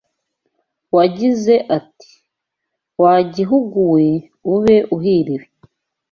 [0.95, 2.11] wagize ati:
[3.01, 4.05] ‘Wa gihugu we,
[4.53, 5.45] ube uhiriwe